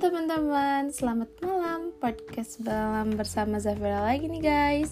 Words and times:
teman-teman, 0.00 0.88
selamat 0.88 1.28
malam 1.44 1.92
Podcast 2.00 2.56
malam 2.64 3.12
bersama 3.20 3.60
Zafira 3.60 4.00
lagi 4.00 4.32
nih 4.32 4.40
guys 4.40 4.88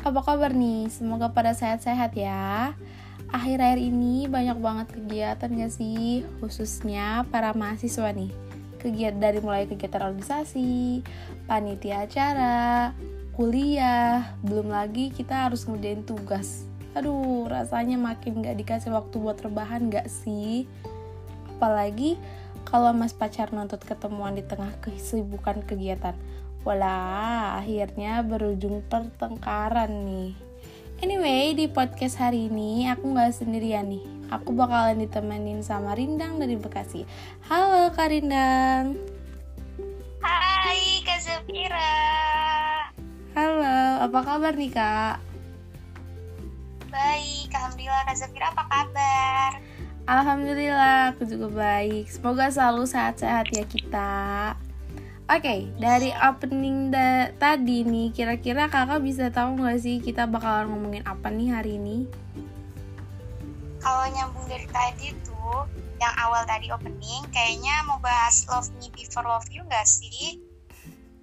Apa 0.00 0.24
kabar 0.24 0.56
nih? 0.56 0.88
Semoga 0.88 1.36
pada 1.36 1.52
sehat-sehat 1.52 2.16
ya 2.16 2.72
Akhir-akhir 3.28 3.76
ini 3.76 4.32
banyak 4.32 4.56
banget 4.56 4.96
kegiatan 4.96 5.52
gak 5.52 5.76
sih? 5.76 6.24
Khususnya 6.40 7.28
para 7.28 7.52
mahasiswa 7.52 8.08
nih 8.08 8.32
Kegiatan 8.80 9.20
dari 9.20 9.44
mulai 9.44 9.68
kegiatan 9.68 10.00
organisasi, 10.00 11.04
panitia 11.44 12.08
acara, 12.08 12.96
kuliah 13.36 14.32
Belum 14.40 14.72
lagi 14.72 15.12
kita 15.12 15.52
harus 15.52 15.68
ngerjain 15.68 16.08
tugas 16.08 16.64
Aduh, 16.96 17.52
rasanya 17.52 18.00
makin 18.00 18.40
gak 18.40 18.56
dikasih 18.56 18.96
waktu 18.96 19.12
buat 19.12 19.44
rebahan 19.44 19.92
gak 19.92 20.08
sih? 20.08 20.64
Apalagi 21.52 22.16
kalau 22.64 22.94
mas 22.94 23.12
pacar 23.12 23.50
nuntut 23.50 23.82
ketemuan 23.82 24.38
di 24.38 24.44
tengah 24.46 24.72
kesibukan 24.80 25.62
kegiatan. 25.66 26.14
Walah, 26.62 27.58
akhirnya 27.58 28.22
berujung 28.22 28.86
pertengkaran 28.86 30.06
nih. 30.06 30.32
Anyway, 31.02 31.58
di 31.58 31.66
podcast 31.66 32.22
hari 32.22 32.46
ini 32.46 32.86
aku 32.86 33.10
nggak 33.10 33.34
sendirian 33.34 33.90
nih. 33.90 34.06
Aku 34.30 34.54
bakalan 34.54 35.02
ditemenin 35.02 35.66
sama 35.66 35.98
Rindang 35.98 36.38
dari 36.38 36.54
Bekasi. 36.54 37.02
Halo 37.50 37.90
Kak 37.90 38.14
Rindang. 38.14 38.94
Hai 40.22 41.02
Kak 41.02 41.18
Zafira. 41.18 41.98
Halo, 43.34 44.06
apa 44.06 44.18
kabar 44.22 44.54
nih 44.54 44.70
Kak? 44.70 45.18
Baik, 46.94 47.50
Alhamdulillah 47.50 48.06
Kak 48.06 48.16
Zafira 48.22 48.54
apa 48.54 48.64
kabar? 48.70 49.71
Alhamdulillah, 50.02 51.14
aku 51.14 51.22
juga 51.22 51.48
baik. 51.52 52.10
Semoga 52.10 52.50
selalu 52.50 52.90
sehat-sehat 52.90 53.54
ya 53.54 53.62
kita. 53.62 54.12
Oke, 55.30 55.38
okay, 55.38 55.60
dari 55.78 56.10
opening 56.10 56.90
da 56.90 57.30
tadi 57.38 57.86
nih, 57.86 58.10
kira-kira 58.10 58.66
kakak 58.66 59.00
bisa 59.00 59.30
tahu 59.30 59.62
nggak 59.62 59.78
sih 59.78 60.02
kita 60.02 60.26
bakalan 60.26 60.74
ngomongin 60.74 61.06
apa 61.06 61.30
nih 61.30 61.54
hari 61.54 61.78
ini? 61.78 62.10
Kalau 63.78 64.04
nyambung 64.10 64.46
dari 64.50 64.66
tadi 64.68 65.14
tuh, 65.22 65.70
yang 66.02 66.14
awal 66.18 66.42
tadi 66.50 66.68
opening, 66.74 67.22
kayaknya 67.30 67.86
mau 67.86 68.02
bahas 68.02 68.42
Love 68.50 68.74
Me 68.82 68.90
Before 68.90 69.24
Love 69.24 69.46
You 69.54 69.62
nggak 69.70 69.86
sih? 69.86 70.42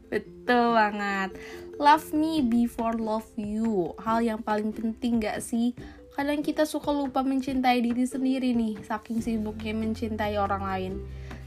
Betul 0.09 0.73
banget. 0.73 1.37
Love 1.79 2.11
me 2.11 2.43
before 2.43 2.97
love 2.97 3.29
you. 3.39 3.95
Hal 4.01 4.19
yang 4.19 4.43
paling 4.43 4.75
penting 4.75 5.23
gak 5.23 5.39
sih? 5.39 5.71
Kadang 6.19 6.43
kita 6.43 6.67
suka 6.67 6.91
lupa 6.91 7.23
mencintai 7.23 7.79
diri 7.79 8.03
sendiri 8.03 8.51
nih 8.51 8.75
saking 8.83 9.23
sibuknya 9.23 9.71
mencintai 9.71 10.35
orang 10.35 10.67
lain. 10.67 10.93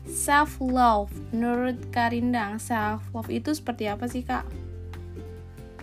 Self 0.08 0.64
love 0.64 1.12
menurut 1.28 1.76
Karindang 1.92 2.56
self 2.56 3.04
love 3.12 3.28
itu 3.28 3.52
seperti 3.52 3.92
apa 3.92 4.08
sih 4.08 4.24
kak? 4.24 4.48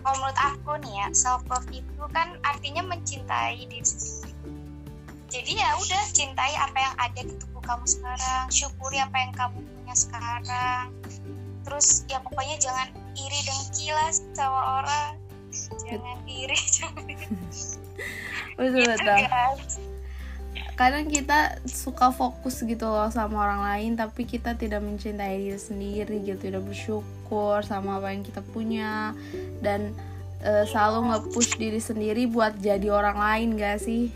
Kalau 0.02 0.16
menurut 0.18 0.38
aku 0.42 0.74
nih 0.82 1.06
ya 1.06 1.08
self 1.14 1.46
love 1.46 1.70
itu 1.70 2.02
kan 2.10 2.34
artinya 2.42 2.82
mencintai 2.82 3.62
diri 3.62 3.78
sendiri. 3.78 4.34
Jadi 5.30 5.52
ya 5.62 5.70
udah 5.78 6.02
cintai 6.10 6.58
apa 6.58 6.78
yang 6.82 6.94
ada 6.98 7.20
di 7.22 7.34
tubuh 7.38 7.62
kamu 7.62 7.86
sekarang 7.86 8.50
syukuri 8.50 8.98
apa 8.98 9.14
yang 9.22 9.32
kamu 9.38 9.62
punya 9.62 9.94
sekarang. 9.94 10.90
Terus 11.62 12.02
ya 12.10 12.18
pokoknya 12.26 12.58
jangan 12.58 12.90
iri 13.14 13.38
dengki 13.46 13.94
lah 13.94 14.10
sama 14.34 14.82
orang 14.82 15.19
jangan 15.50 16.18
iri 16.26 16.58
jangan 16.78 17.04
betul 18.56 18.84
gitu, 18.84 18.92
betul. 18.92 19.18
kadang 20.76 21.06
kita 21.12 21.60
suka 21.68 22.08
fokus 22.08 22.64
gitu 22.64 22.88
loh 22.88 23.08
sama 23.12 23.36
orang 23.44 23.60
lain 23.60 23.90
tapi 24.00 24.24
kita 24.24 24.56
tidak 24.56 24.80
mencintai 24.80 25.36
diri 25.36 25.60
sendiri 25.60 26.24
gitu. 26.24 26.48
Tidak 26.48 26.64
bersyukur 26.64 27.60
sama 27.60 28.00
apa 28.00 28.16
yang 28.16 28.24
kita 28.24 28.40
punya. 28.40 29.12
Dan 29.60 29.92
uh, 30.40 30.64
selalu 30.64 31.12
nge-push 31.12 31.60
diri 31.60 31.80
sendiri 31.80 32.24
buat 32.24 32.56
jadi 32.64 32.88
orang 32.88 33.16
lain 33.20 33.48
gak 33.60 33.84
sih? 33.84 34.08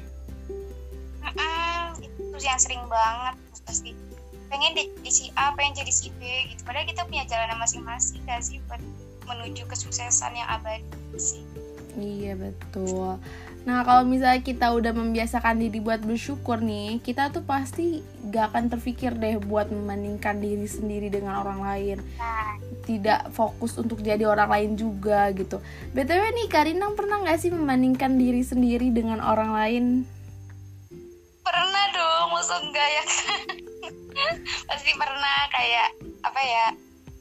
Mm 1.21 2.01
itu 2.35 2.51
yang 2.51 2.59
sering 2.59 2.83
banget 2.89 3.37
pasti. 3.69 3.93
Pengen 4.49 4.73
di, 4.75 4.91
di 5.05 5.11
si 5.13 5.31
A 5.37 5.53
pengen 5.53 5.85
jadi 5.85 5.93
si 5.93 6.09
B 6.17 6.49
gitu. 6.49 6.65
Padahal 6.65 6.89
kita 6.89 7.05
punya 7.05 7.29
jalan 7.29 7.61
masing-masing 7.61 8.25
gak 8.25 8.41
sih? 8.41 8.57
Buat 8.67 8.81
menuju 9.25 9.65
kesuksesan 9.69 10.37
yang 10.37 10.49
abadi 10.49 11.04
sih 11.19 11.43
iya 11.99 12.35
betul. 12.35 13.23
Nah 13.65 13.81
kalau 13.81 14.05
misalnya 14.05 14.45
kita 14.45 14.77
udah 14.77 14.93
membiasakan 14.93 15.57
diri 15.57 15.81
buat 15.81 16.05
bersyukur 16.05 16.61
nih 16.61 17.01
Kita 17.01 17.33
tuh 17.33 17.49
pasti 17.49 18.05
gak 18.29 18.53
akan 18.53 18.69
terpikir 18.77 19.17
deh 19.17 19.41
buat 19.41 19.73
membandingkan 19.73 20.37
diri 20.37 20.69
sendiri 20.69 21.09
dengan 21.09 21.41
orang 21.41 21.65
lain. 21.65 21.99
Tidak 22.85 23.33
fokus 23.33 23.81
untuk 23.81 24.05
jadi 24.05 24.29
orang 24.29 24.53
lain 24.53 24.71
juga 24.77 25.33
gitu. 25.33 25.65
BTW 25.97 26.23
nih 26.45 26.49
Karinang 26.53 26.93
pernah 26.93 27.25
gak 27.25 27.41
sih 27.41 27.49
membandingkan 27.49 28.21
diri 28.21 28.45
sendiri 28.45 28.93
dengan 28.93 29.25
orang 29.25 29.57
lain? 29.57 29.85
Pernah 31.41 31.85
dong, 31.97 32.29
masa 32.37 32.61
enggak 32.61 32.89
ya? 32.89 33.05
Pasti 34.69 34.93
pernah 34.93 35.39
kayak 35.53 35.89
apa 36.25 36.41
ya 36.41 36.67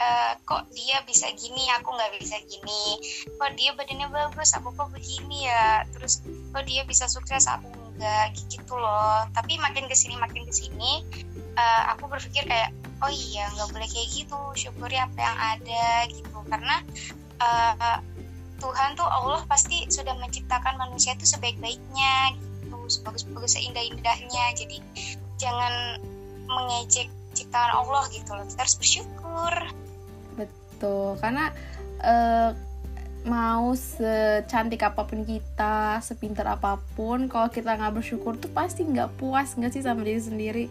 uh, 0.04 0.32
kok 0.44 0.68
dia 0.76 1.00
bisa 1.08 1.32
gini 1.34 1.64
aku 1.80 1.96
nggak 1.96 2.12
bisa 2.20 2.38
gini. 2.46 3.00
Kok 3.40 3.52
dia 3.56 3.72
badannya 3.76 4.08
bagus 4.12 4.52
aku 4.56 4.76
kok 4.76 4.92
begini 4.92 5.48
ya? 5.48 5.88
Terus 5.96 6.24
kok 6.52 6.64
dia 6.68 6.84
bisa 6.84 7.08
sukses 7.08 7.48
aku 7.48 7.72
enggak 7.96 8.36
gitu 8.52 8.76
loh. 8.76 9.24
Tapi 9.32 9.58
makin 9.60 9.88
ke 9.88 9.96
sini 9.96 10.20
makin 10.20 10.44
ke 10.44 10.54
sini 10.54 11.04
uh, 11.56 11.96
aku 11.96 12.10
berpikir 12.12 12.44
kayak 12.46 12.76
oh 13.04 13.12
iya 13.12 13.48
nggak 13.56 13.70
boleh 13.72 13.90
kayak 13.90 14.10
gitu. 14.12 14.40
Syukuri 14.58 15.00
apa 15.00 15.20
yang 15.20 15.38
ada 15.40 15.88
gitu. 16.12 16.38
Karena 16.52 16.76
uh, 17.40 17.98
Tuhan 18.60 18.96
tuh 18.96 19.08
Allah 19.08 19.44
pasti 19.48 19.88
sudah 19.92 20.16
menciptakan 20.20 20.80
manusia 20.80 21.16
itu 21.16 21.28
sebaik-baiknya 21.28 22.36
gitu. 22.40 22.78
Sebagus-bagus 22.88 23.60
seindah-indahnya. 23.60 24.46
Jadi 24.56 24.78
jangan 25.40 26.00
mengejek 26.48 27.10
ciptaan 27.34 27.72
Allah 27.74 28.06
gitu 28.14 28.30
loh. 28.32 28.46
Kita 28.46 28.62
harus 28.64 28.78
bersyukur 28.78 29.54
gitu. 30.84 31.16
Karena 31.24 31.48
uh, 32.04 32.52
mau 33.24 33.72
secantik 33.72 34.84
apa 34.84 35.08
pun 35.08 35.24
kita 35.24 36.04
sepintar 36.04 36.60
apa 36.60 36.76
pun 37.00 37.32
kalau 37.32 37.48
kita 37.48 37.80
nggak 37.80 37.96
bersyukur 37.96 38.36
tuh 38.36 38.52
pasti 38.52 38.84
nggak 38.84 39.16
puas 39.16 39.56
nggak 39.56 39.72
sih 39.72 39.80
sama 39.80 40.04
diri 40.04 40.20
sendiri? 40.20 40.66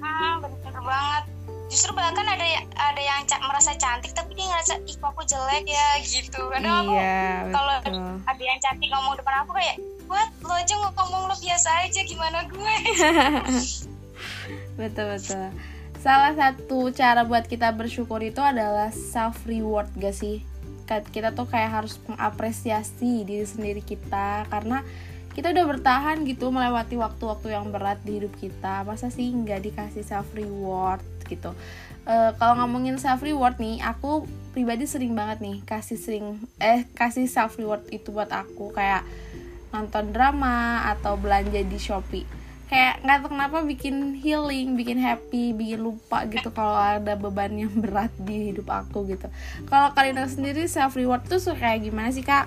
Ah 0.00 0.40
bener 0.40 0.80
banget. 0.80 1.28
Justru 1.68 1.92
bahkan 1.92 2.24
ada 2.24 2.48
yang 2.48 2.64
ada 2.80 2.96
yang 2.96 3.20
merasa 3.44 3.76
cantik 3.76 4.16
tapi 4.16 4.32
dia 4.32 4.48
ngerasa 4.48 4.80
ih 4.88 4.96
aku 5.04 5.20
jelek 5.28 5.68
ya 5.68 6.00
gitu. 6.00 6.48
Iya, 6.48 6.64
aku 6.64 6.96
kalau 7.52 7.76
ada 8.24 8.40
yang 8.40 8.56
cantik 8.64 8.88
ngomong 8.88 9.20
depan 9.20 9.44
aku 9.44 9.52
kayak 9.52 9.76
buat 10.08 10.32
lo 10.40 10.56
aja 10.56 10.74
ngomong 10.80 11.28
lo 11.28 11.36
biasa 11.36 11.68
aja 11.84 12.00
gimana 12.08 12.48
gue? 12.48 12.76
Betul 14.80 15.18
betul 15.18 15.50
salah 15.98 16.32
satu 16.34 16.94
cara 16.94 17.26
buat 17.26 17.44
kita 17.50 17.74
bersyukur 17.74 18.22
itu 18.22 18.38
adalah 18.38 18.94
self 18.94 19.42
reward 19.44 19.90
gak 19.98 20.14
sih? 20.14 20.46
Kita 20.88 21.36
tuh 21.36 21.44
kayak 21.44 21.82
harus 21.82 22.00
mengapresiasi 22.08 23.26
diri 23.26 23.44
sendiri 23.44 23.84
kita 23.84 24.48
karena 24.48 24.80
kita 25.36 25.54
udah 25.54 25.66
bertahan 25.70 26.26
gitu 26.26 26.50
melewati 26.50 26.98
waktu-waktu 26.98 27.54
yang 27.54 27.70
berat 27.70 28.02
di 28.02 28.18
hidup 28.18 28.34
kita. 28.40 28.82
Masa 28.82 29.06
sih 29.12 29.30
nggak 29.30 29.70
dikasih 29.70 30.02
self 30.02 30.26
reward 30.34 31.04
gitu? 31.28 31.54
Uh, 32.08 32.32
kalau 32.40 32.58
ngomongin 32.64 32.96
self 32.96 33.20
reward 33.20 33.60
nih 33.60 33.78
aku 33.84 34.24
pribadi 34.56 34.88
sering 34.88 35.12
banget 35.12 35.44
nih 35.44 35.60
kasih 35.62 36.00
sering 36.00 36.40
eh 36.58 36.88
kasih 36.96 37.28
self 37.28 37.60
reward 37.60 37.84
itu 37.92 38.10
buat 38.10 38.32
aku. 38.32 38.74
Kayak 38.74 39.06
nonton 39.70 40.10
drama 40.16 40.88
atau 40.90 41.20
belanja 41.20 41.60
di 41.60 41.78
shopee 41.78 42.37
kayak 42.68 43.00
nggak 43.00 43.18
tahu 43.24 43.30
kenapa 43.32 43.58
bikin 43.64 44.20
healing 44.20 44.76
bikin 44.76 45.00
happy 45.00 45.56
bikin 45.56 45.80
lupa 45.80 46.28
gitu 46.28 46.52
kalau 46.52 46.76
ada 46.76 47.16
beban 47.16 47.56
yang 47.56 47.72
berat 47.82 48.12
di 48.20 48.52
hidup 48.52 48.68
aku 48.68 49.08
gitu. 49.08 49.26
Kalau 49.66 49.96
kalian 49.96 50.20
sendiri 50.28 50.68
self 50.68 50.94
reward 50.94 51.24
tuh 51.24 51.40
suka 51.40 51.64
kayak 51.64 51.88
gimana 51.88 52.12
sih 52.12 52.22
kak? 52.22 52.44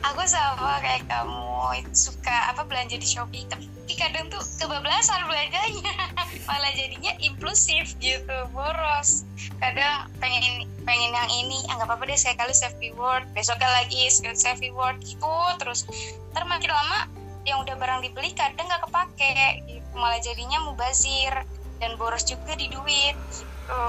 Aku 0.00 0.24
sama 0.24 0.80
kayak 0.80 1.04
kamu 1.08 1.84
suka 1.92 2.52
apa 2.52 2.64
belanja 2.64 2.96
di 2.96 3.04
shopee. 3.04 3.44
Tapi 3.48 3.68
kadang 3.96 4.32
tuh 4.32 4.40
kebablasan 4.56 5.28
belanjanya. 5.28 5.92
Malah 6.48 6.72
jadinya 6.72 7.12
impulsif 7.20 7.96
gitu 8.00 8.36
boros. 8.52 9.28
Kadang 9.60 10.08
pengen 10.20 10.64
pengen 10.88 11.12
yang 11.12 11.30
ini 11.44 11.60
anggap 11.68 11.92
ah, 11.92 11.96
apa 12.00 12.08
deh 12.08 12.16
saya 12.16 12.32
kali 12.36 12.56
self 12.56 12.72
reward 12.80 13.28
besoknya 13.36 13.68
lagi 13.76 14.08
self 14.08 14.60
reward 14.64 14.96
gitu 15.04 15.36
terus. 15.60 15.84
Ntar 16.32 16.48
makin 16.48 16.72
lama 16.72 17.19
yang 17.50 17.60
udah 17.66 17.76
barang 17.76 18.00
dibeli 18.06 18.30
kadang 18.32 18.70
nggak 18.70 18.82
kepake 18.86 19.34
gitu. 19.66 19.90
Malah 19.98 20.20
jadinya 20.22 20.58
mubazir 20.64 21.34
dan 21.82 21.98
boros 21.98 22.22
juga 22.22 22.54
di 22.54 22.70
duit 22.70 23.18
gitu. 23.34 23.86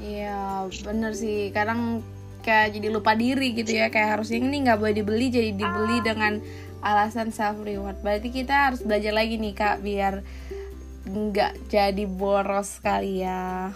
Iya 0.00 0.66
bener 0.82 1.12
sih. 1.12 1.52
Kadang 1.52 2.00
kayak 2.42 2.74
jadi 2.74 2.88
lupa 2.88 3.12
diri 3.12 3.52
gitu 3.52 3.70
ya. 3.76 3.92
Kayak 3.92 4.18
harusnya 4.18 4.40
ini 4.40 4.64
nggak 4.64 4.80
boleh 4.80 4.94
dibeli 4.96 5.28
jadi 5.28 5.52
dibeli 5.52 6.00
ah. 6.00 6.04
dengan 6.04 6.32
alasan 6.82 7.30
self 7.30 7.62
reward 7.62 7.96
berarti 8.02 8.28
kita 8.34 8.68
harus 8.68 8.82
belajar 8.82 9.14
lagi 9.14 9.38
nih 9.38 9.54
kak 9.54 9.80
biar 9.80 10.26
nggak 11.06 11.70
jadi 11.70 12.04
boros 12.10 12.82
kali 12.82 13.22
ya 13.22 13.70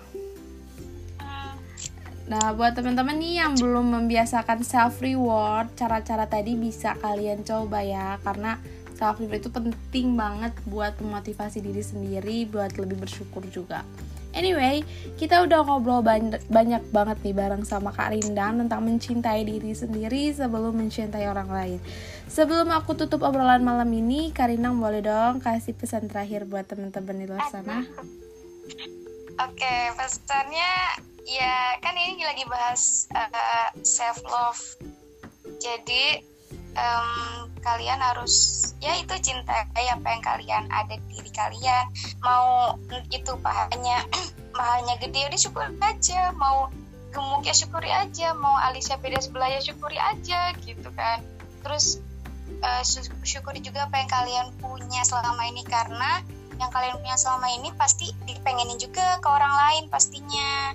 Nah, 2.27 2.51
buat 2.59 2.75
teman-teman 2.75 3.23
nih 3.23 3.39
yang 3.39 3.55
belum 3.55 3.87
membiasakan 4.03 4.67
self 4.67 4.99
reward, 4.99 5.71
cara-cara 5.79 6.27
tadi 6.27 6.59
bisa 6.59 6.99
kalian 6.99 7.47
coba 7.47 7.87
ya 7.87 8.19
karena 8.27 8.59
self 8.99 9.23
reward 9.23 9.47
itu 9.47 9.51
penting 9.55 10.19
banget 10.19 10.51
buat 10.67 10.99
memotivasi 10.99 11.63
diri 11.63 11.87
sendiri 11.87 12.51
buat 12.51 12.75
lebih 12.75 12.99
bersyukur 12.99 13.47
juga. 13.47 13.87
Anyway, 14.37 14.85
kita 15.17 15.41
udah 15.49 15.65
ngobrol 15.65 16.05
banyak, 16.05 16.45
banyak 16.53 16.85
banget 16.93 17.17
nih 17.25 17.33
bareng 17.33 17.65
sama 17.65 17.89
Kak 17.89 18.13
Rindang 18.13 18.61
tentang 18.61 18.85
mencintai 18.85 19.49
diri 19.49 19.73
sendiri 19.73 20.29
sebelum 20.29 20.77
mencintai 20.77 21.25
orang 21.25 21.49
lain. 21.49 21.79
Sebelum 22.29 22.69
aku 22.69 22.99
tutup 23.01 23.25
obrolan 23.25 23.65
malam 23.65 23.89
ini, 23.97 24.35
Kak 24.37 24.53
Rindang 24.53 24.77
boleh 24.77 25.01
dong 25.01 25.41
kasih 25.41 25.73
pesan 25.73 26.13
terakhir 26.13 26.45
buat 26.45 26.69
teman-teman 26.69 27.17
di 27.17 27.27
luar 27.33 27.49
sana? 27.49 27.81
Oke, 29.41 29.77
pesannya 29.97 31.01
ya 31.27 31.75
kan 31.83 31.99
ini 31.99 32.23
lagi 32.23 32.47
bahas 32.47 33.11
uh, 33.11 33.27
eh, 33.27 33.71
self 33.83 34.23
love. 34.23 34.63
Jadi 35.59 36.23
um, 36.79 37.51
kalian 37.67 37.99
harus 37.99 38.63
ya 38.79 38.95
itu 38.95 39.11
cintai 39.19 39.91
apa 39.91 40.07
yang 40.07 40.23
kalian 40.23 40.65
ada 40.71 40.95
di 40.95 41.19
diri 41.19 41.31
kalian. 41.35 41.85
Mau 42.23 42.79
itu 43.11 43.33
pahanya 43.43 44.07
pahanya 44.57 44.95
gede 45.03 45.27
ya 45.27 45.29
syukur 45.35 45.67
aja. 45.83 46.31
Mau 46.39 46.71
gemuk 47.11 47.43
ya 47.43 47.55
syukuri 47.59 47.91
aja. 47.91 48.31
Mau 48.39 48.55
alisnya 48.63 48.97
beda 49.03 49.19
sebelah 49.19 49.51
ya 49.51 49.59
syukuri 49.59 49.99
aja 49.99 50.55
gitu 50.63 50.89
kan. 50.95 51.27
Terus 51.67 51.99
uh, 52.63 52.87
syukuri 53.27 53.59
juga 53.59 53.91
apa 53.91 53.99
yang 53.99 54.11
kalian 54.11 54.47
punya 54.63 55.03
selama 55.03 55.43
ini. 55.51 55.67
Karena 55.67 56.23
yang 56.57 56.71
kalian 56.71 56.97
punya 57.03 57.19
selama 57.19 57.51
ini 57.51 57.69
pasti 57.75 58.15
dipengenin 58.25 58.79
juga 58.81 59.19
ke 59.21 59.29
orang 59.29 59.53
lain 59.53 59.85
pastinya 59.93 60.73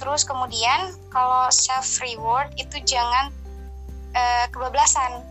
terus 0.00 0.24
kemudian 0.24 0.96
kalau 1.12 1.46
self 1.52 2.00
reward 2.00 2.48
itu 2.56 2.80
jangan 2.88 3.28
uh, 4.16 4.46
kebablasan. 4.50 5.22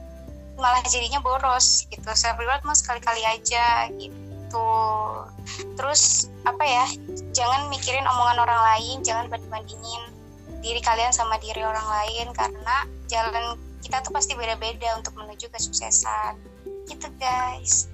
Malah 0.59 0.83
jadinya 0.85 1.23
boros 1.23 1.87
gitu. 1.89 2.05
Self 2.13 2.37
reward 2.37 2.61
mah 2.63 2.77
sekali-kali 2.77 3.23
aja 3.25 3.89
gitu. 3.97 4.71
Terus 5.75 6.29
apa 6.45 6.63
ya 6.63 6.85
jangan 7.33 7.67
mikirin 7.73 8.05
omongan 8.05 8.45
orang 8.45 8.61
lain 8.75 9.01
jangan 9.01 9.25
banding-bandingin 9.31 10.03
diri 10.59 10.83
kalian 10.83 11.15
sama 11.15 11.39
diri 11.39 11.63
orang 11.63 11.87
lain 11.87 12.27
karena 12.35 12.75
jalan 13.07 13.55
kita 13.79 14.03
tuh 14.03 14.11
pasti 14.11 14.35
beda-beda 14.35 14.99
untuk 14.99 15.15
menuju 15.17 15.47
kesuksesan. 15.49 16.37
Gitu 16.85 17.07
guys. 17.17 17.87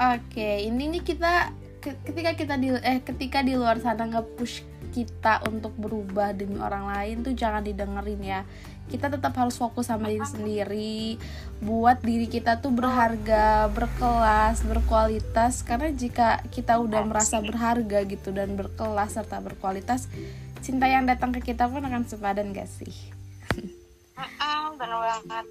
Oke 0.00 0.66
ini 0.66 0.98
nih 0.98 1.02
kita 1.04 1.54
ketika 1.80 2.36
kita 2.36 2.54
di 2.60 2.74
eh 2.76 3.00
ketika 3.00 3.40
di 3.40 3.56
luar 3.56 3.78
sana 3.80 4.04
nge-push 4.04 4.69
kita 4.90 5.46
untuk 5.46 5.72
berubah 5.78 6.34
demi 6.34 6.58
orang 6.58 6.90
lain 6.90 7.22
tuh 7.22 7.32
jangan 7.32 7.62
didengerin 7.62 8.20
ya 8.20 8.40
kita 8.90 9.06
tetap 9.06 9.30
harus 9.38 9.54
fokus 9.54 9.86
sama 9.86 10.10
diri 10.10 10.26
sendiri 10.26 11.00
buat 11.62 12.02
diri 12.02 12.26
kita 12.26 12.58
tuh 12.58 12.74
berharga 12.74 13.70
berkelas 13.70 14.66
berkualitas 14.66 15.62
karena 15.62 15.94
jika 15.94 16.42
kita 16.50 16.82
udah 16.82 17.06
merasa 17.06 17.38
berharga 17.38 18.02
gitu 18.02 18.34
dan 18.34 18.58
berkelas 18.58 19.14
serta 19.14 19.38
berkualitas 19.38 20.10
cinta 20.60 20.90
yang 20.90 21.06
datang 21.06 21.30
ke 21.30 21.40
kita 21.40 21.70
pun 21.70 21.86
akan 21.86 22.02
sepadan 22.04 22.50
gak 22.50 22.66
sih 22.66 22.92
benar 24.80 25.00
banget 25.00 25.46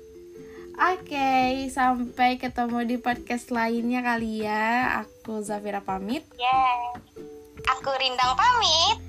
Oke, 0.79 1.11
okay, 1.11 1.67
sampai 1.67 2.39
ketemu 2.39 2.87
di 2.87 2.95
podcast 3.03 3.51
lainnya 3.51 3.99
kali 3.99 4.47
ya. 4.47 5.03
Aku 5.03 5.43
Zafira 5.43 5.83
pamit. 5.83 6.23
Yeah. 6.39 6.95
Aku 7.75 7.91
Rindang 7.99 8.39
pamit. 8.39 9.08